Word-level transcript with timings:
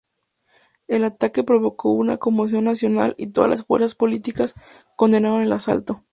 El 0.87 1.03
ataque 1.03 1.43
provocó 1.43 1.91
una 1.91 2.17
conmoción 2.17 2.63
nacional 2.63 3.13
y 3.19 3.27
todas 3.27 3.51
las 3.51 3.63
fuerzas 3.65 3.93
políticas 3.93 4.55
condenaron 4.95 5.43
el 5.43 5.51
asalto. 5.51 5.99